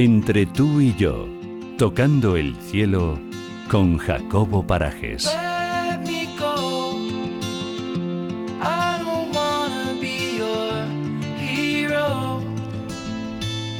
[0.00, 1.26] Entre tú y yo,
[1.76, 3.18] tocando el cielo
[3.68, 5.28] con Jacobo Parajes.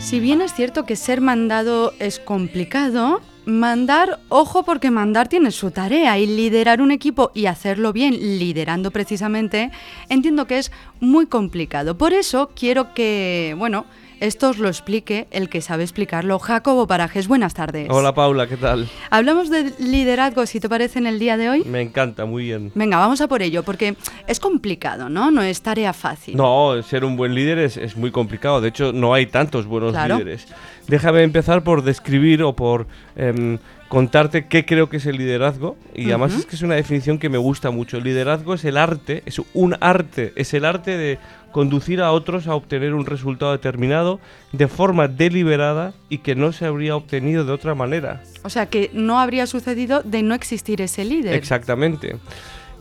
[0.00, 5.70] Si bien es cierto que ser mandado es complicado, mandar, ojo porque mandar tiene su
[5.70, 9.70] tarea y liderar un equipo y hacerlo bien, liderando precisamente,
[10.08, 11.96] entiendo que es muy complicado.
[11.96, 13.86] Por eso quiero que, bueno,
[14.20, 17.28] esto os lo explique el que sabe explicarlo, Jacobo Parajes.
[17.28, 17.88] Buenas tardes.
[17.90, 18.88] Hola Paula, ¿qué tal?
[19.10, 21.64] Hablamos de liderazgo, si te parece, en el día de hoy.
[21.64, 22.72] Me encanta, muy bien.
[22.74, 25.30] Venga, vamos a por ello, porque es complicado, ¿no?
[25.30, 26.36] No es tarea fácil.
[26.36, 28.60] No, ser un buen líder es, es muy complicado.
[28.60, 30.18] De hecho, no hay tantos buenos Claro.
[30.18, 30.46] líderes.
[30.86, 35.76] Déjame empezar por describir o por em, contarte qué creo que es el liderazgo.
[35.94, 37.96] Y además es que es una definición que me gusta mucho.
[37.96, 41.18] El liderazgo es el arte, es un arte, es el arte de
[41.52, 44.20] conducir a otros a obtener un resultado determinado
[44.52, 48.22] de forma deliberada y que no se habría obtenido de otra manera.
[48.44, 51.34] O sea, que no habría sucedido de no existir ese líder.
[51.34, 52.16] Exactamente.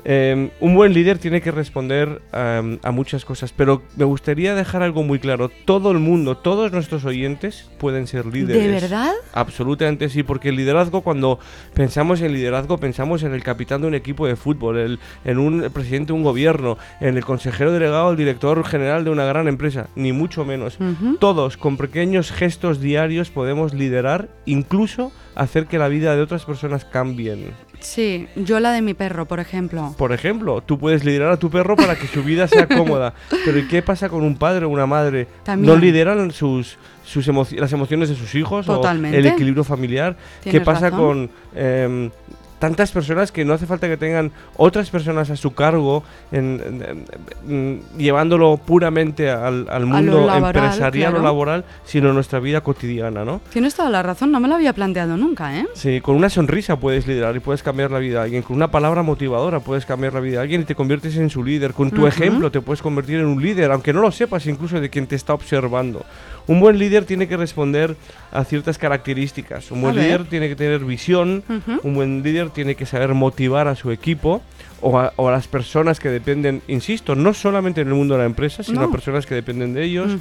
[0.06, 4.84] Eh, un buen líder tiene que responder um, a muchas cosas, pero me gustaría dejar
[4.84, 5.50] algo muy claro.
[5.66, 8.64] Todo el mundo, todos nuestros oyentes pueden ser líderes.
[8.64, 9.12] ¿De verdad?
[9.34, 11.40] Absolutamente sí, porque el liderazgo, cuando
[11.74, 15.64] pensamos en liderazgo, pensamos en el capitán de un equipo de fútbol, el- en un
[15.64, 19.48] el presidente de un gobierno, en el consejero delegado, el director general de una gran
[19.48, 20.78] empresa, ni mucho menos.
[21.20, 26.86] Todos, con pequeños gestos diarios, podemos liderar, incluso hacer que la vida de otras personas
[26.86, 27.52] cambien.
[27.88, 29.96] Sí, yo la de mi perro, por ejemplo.
[29.98, 33.14] Por ejemplo, tú puedes liderar a tu perro para que su vida sea cómoda.
[33.46, 35.26] Pero ¿y qué pasa con un padre o una madre?
[35.44, 35.74] También.
[35.74, 39.16] ¿No lideran sus, sus las emociones de sus hijos Totalmente.
[39.16, 40.18] o el equilibrio familiar?
[40.44, 41.00] ¿Qué pasa razón.
[41.00, 42.12] con em,
[42.60, 47.06] tantas personas que no hace falta que tengan otras personas a su cargo, en- en-
[47.48, 51.20] en- mm, llevándolo puramente al, al mundo laboral, empresarial claro.
[51.22, 53.42] o laboral, sino nuestra vida cotidiana, ¿no?
[53.52, 55.66] Tienes toda la razón, no me lo había planteado nunca, ¿eh?
[55.74, 58.42] Sí, con una sonrisa puedes liderar y puedes cambiar la vida de alguien.
[58.44, 61.44] Con una palabra motivadora puedes cambiar la vida de alguien y te conviertes en su
[61.44, 61.74] líder.
[61.74, 62.08] Con tu Ujú.
[62.08, 65.16] ejemplo te puedes convertir en un líder, aunque no lo sepas incluso de quien te
[65.16, 66.04] está observando.
[66.48, 67.98] Un buen líder tiene que responder
[68.32, 69.70] a ciertas características.
[69.72, 71.44] Un buen líder tiene que tener visión.
[71.50, 71.80] Ujú.
[71.84, 74.42] Un buen líder tiene que saber motivar a su equipo.
[74.80, 78.20] O a, o a las personas que dependen, insisto, no solamente en el mundo de
[78.20, 78.88] la empresa, sino No.
[78.88, 80.12] a personas que dependen de ellos.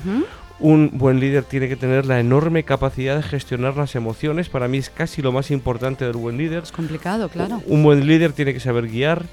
[0.58, 4.48] Un buen líder tiene que tener la enorme capacidad de gestionar las emociones.
[4.48, 6.62] Para mí es casi lo más importante del buen líder.
[6.62, 7.60] Es complicado, claro.
[7.66, 9.24] Un buen líder tiene que saber guiar,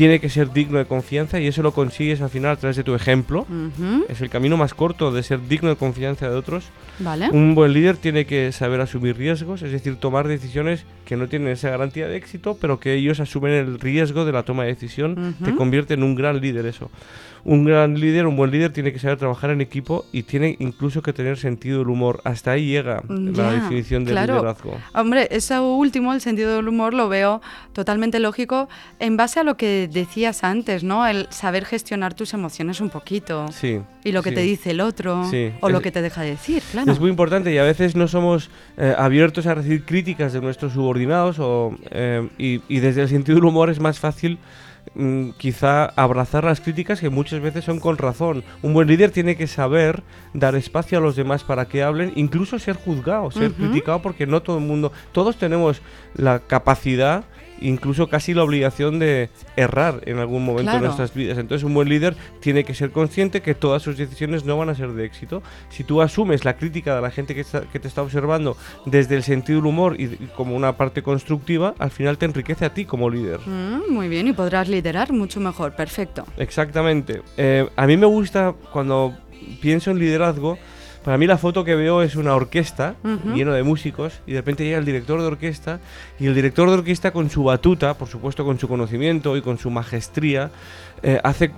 [0.00, 2.84] tiene que ser digno de confianza y eso lo consigues al final a través de
[2.84, 3.40] tu ejemplo.
[3.42, 4.06] Ujú.
[4.08, 6.70] Es el camino más corto de ser digno de confianza de otros.
[7.00, 7.28] Vale.
[7.30, 11.48] Un buen líder tiene que saber asumir riesgos, es decir, tomar decisiones que no tienen
[11.48, 15.34] esa garantía de éxito, pero que ellos asumen el riesgo de la toma de decisión.
[15.44, 15.58] Te Ujú.
[15.58, 16.90] convierte en un gran líder eso.
[17.42, 21.00] Un gran líder, un buen líder tiene que saber trabajar en equipo y tiene incluso
[21.00, 22.20] que tener sentido del humor.
[22.24, 24.34] Hasta ahí llega la Ya, definición del claro.
[24.34, 24.76] liderazgo.
[24.94, 27.40] Hombre, eso último, el sentido del humor, lo veo
[27.72, 28.68] totalmente lógico
[28.98, 31.06] en base a lo que decías antes, ¿no?
[31.06, 33.48] El saber gestionar tus emociones un poquito.
[33.52, 33.80] Sí.
[34.04, 34.36] Y lo que sí.
[34.36, 35.24] te dice el otro.
[35.30, 36.90] Sí, O lo que te deja decir, claro.
[36.90, 40.72] Es muy importante y a veces no somos eh, abiertos a recibir críticas de nuestros
[40.72, 44.38] subordinados o, eh, y, y desde el sentido del humor es más fácil
[44.94, 48.44] mm, quizá abrazar las críticas que muchas veces son con razón.
[48.62, 50.02] Un buen líder tiene que saber
[50.34, 54.42] dar espacio a los demás para que hablen, incluso ser juzgado, ser criticado porque no
[54.42, 55.82] todo el mundo, todos tenemos
[56.14, 57.24] la capacidad
[57.60, 60.84] incluso casi la obligación de errar en algún momento de Claro.
[60.86, 61.38] nuestras vidas.
[61.38, 64.74] Entonces un buen líder tiene que ser consciente que todas sus decisiones no van a
[64.74, 65.42] ser de éxito.
[65.68, 68.56] Si tú asumes la crítica de la gente que, está- que te está observando
[68.86, 72.64] desde el sentido del humor y, y como una parte constructiva, al final te enriquece
[72.64, 73.40] a ti como líder.
[73.46, 75.74] Mm, muy bien, y podrás liderar mucho mejor.
[75.76, 76.24] Perfecto.
[76.36, 77.22] Exactamente.
[77.36, 79.14] Eh, a mí me gusta cuando
[79.60, 80.58] pienso en liderazgo.
[81.04, 83.34] Para mí la foto que veo es una orquesta Ujú.
[83.34, 85.80] lleno de músicos y de repente llega el director de orquesta
[86.18, 89.56] y el director de orquesta con su batuta, por supuesto con su conocimiento y con
[89.58, 90.50] su majestría,
[91.02, 91.50] eh, hace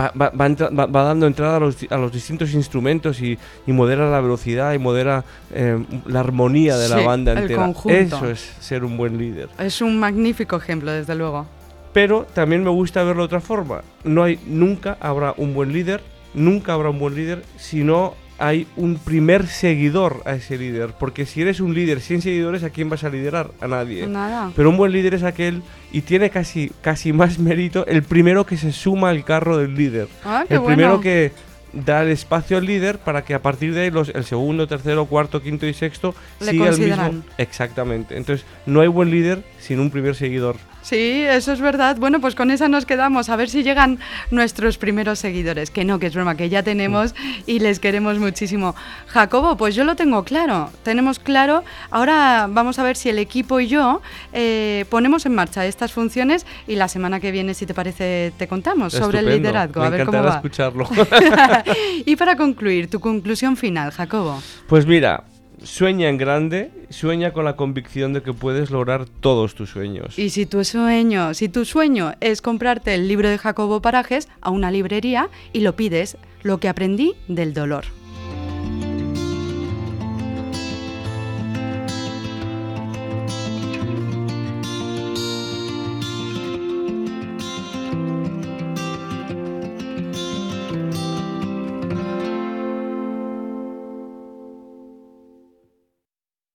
[0.00, 4.20] va, va- va dando entrada a los, a los distintos instrumentos y, y modera la
[4.20, 7.72] velocidad y modera eh, la armonía de la banda entera.
[7.88, 9.48] Eso es ser un buen líder.
[9.58, 11.46] Es un magnífico ejemplo, desde luego.
[11.92, 13.82] Pero también me gusta verlo de otra forma.
[14.04, 16.00] No hay, nunca habrá un buen líder,
[16.32, 20.90] nunca habrá un buen líder si no hay un primer seguidor a ese líder.
[20.98, 23.50] Porque si eres un líder sin seguidores, ¿a quién vas a liderar?
[23.60, 24.06] A nadie.
[24.06, 24.52] Nada.
[24.56, 28.56] Pero un buen líder es aquel, y tiene casi, casi más mérito, el primero que
[28.56, 30.08] se suma al carro del líder.
[30.24, 31.32] Ah, qué el primero que
[31.72, 35.06] da el espacio al líder para que a partir de ahí los, el segundo, tercero,
[35.06, 37.22] cuarto, quinto y sexto siga el mismo.
[37.38, 38.16] Exactamente.
[38.16, 40.56] Entonces, no hay buen líder sin un primer seguidor.
[40.84, 41.96] Sí, eso es verdad.
[41.98, 43.30] Bueno, pues con esa nos quedamos.
[43.30, 43.98] A ver si llegan
[44.30, 45.70] nuestros primeros seguidores.
[45.70, 47.14] Que no, que es broma, que ya tenemos
[47.46, 48.74] y les queremos muchísimo.
[49.06, 50.70] Jacobo, pues yo lo tengo claro.
[50.82, 51.64] Tenemos claro.
[51.90, 54.02] Ahora vamos a ver si el equipo y yo
[54.34, 58.46] eh, ponemos en marcha estas funciones y la semana que viene, si te parece, te
[58.46, 59.80] contamos sobre el liderazgo.
[59.80, 60.36] Me a ver cómo encantará va.
[60.36, 60.86] escucharlo.
[62.04, 64.42] y para concluir, tu conclusión final, Jacobo.
[64.68, 65.24] Pues mira,
[65.64, 70.18] sueña en grande, sueña con la convicción de que puedes lograr todos tus sueños.
[70.18, 74.50] Y si tu sueño, si tu sueño es comprarte el libro de Jacobo Parajes a
[74.50, 77.84] una librería y lo pides, lo que aprendí del dolor.